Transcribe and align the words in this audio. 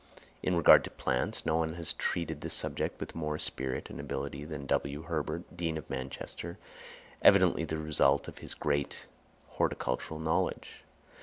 In 0.41 0.55
regard 0.55 0.83
to 0.85 0.89
plants, 0.89 1.45
no 1.45 1.57
one 1.57 1.73
has 1.75 1.93
treated 1.93 2.41
this 2.41 2.55
subject 2.55 2.99
with 2.99 3.13
more 3.13 3.37
spirit 3.37 3.87
and 3.91 3.99
ability 3.99 4.45
than 4.45 4.65
W. 4.65 5.03
Herbert, 5.03 5.55
Dean 5.55 5.77
of 5.77 5.87
Manchester, 5.91 6.57
evidently 7.21 7.65
the 7.65 7.77
result 7.77 8.27
of 8.27 8.39
his 8.39 8.55
great 8.55 9.05
horticultural 9.47 10.19
knowledge. 10.19 10.83